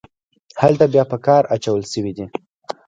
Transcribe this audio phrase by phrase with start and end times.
[0.61, 2.25] هلته بیا په کار اچول شوي دي.